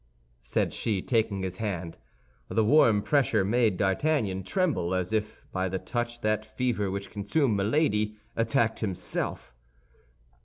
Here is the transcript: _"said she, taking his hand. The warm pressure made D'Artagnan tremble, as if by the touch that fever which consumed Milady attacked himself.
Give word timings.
_"said 0.41 0.73
she, 0.73 0.99
taking 0.99 1.43
his 1.43 1.57
hand. 1.57 1.99
The 2.49 2.63
warm 2.63 3.03
pressure 3.03 3.45
made 3.45 3.77
D'Artagnan 3.77 4.41
tremble, 4.41 4.95
as 4.95 5.13
if 5.13 5.45
by 5.51 5.69
the 5.69 5.77
touch 5.77 6.21
that 6.21 6.43
fever 6.43 6.89
which 6.89 7.11
consumed 7.11 7.55
Milady 7.55 8.17
attacked 8.35 8.79
himself. 8.79 9.53